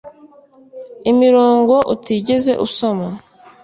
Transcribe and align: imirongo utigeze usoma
imirongo 1.11 1.75
utigeze 1.93 2.51
usoma 2.65 3.09